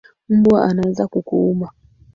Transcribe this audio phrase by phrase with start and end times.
[0.29, 1.71] Mbwa anaweza kukuuma.